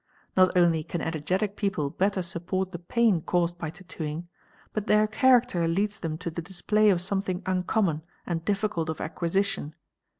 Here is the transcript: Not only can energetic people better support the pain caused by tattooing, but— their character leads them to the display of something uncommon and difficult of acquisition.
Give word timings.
Not 0.35 0.57
only 0.57 0.83
can 0.83 0.99
energetic 0.99 1.55
people 1.55 1.91
better 1.91 2.23
support 2.23 2.71
the 2.71 2.79
pain 2.79 3.21
caused 3.21 3.59
by 3.59 3.69
tattooing, 3.69 4.27
but— 4.73 4.87
their 4.87 5.05
character 5.05 5.67
leads 5.67 5.99
them 5.99 6.17
to 6.17 6.31
the 6.31 6.41
display 6.41 6.89
of 6.89 6.99
something 6.99 7.43
uncommon 7.45 8.01
and 8.25 8.43
difficult 8.43 8.89
of 8.89 8.99
acquisition. 8.99 9.75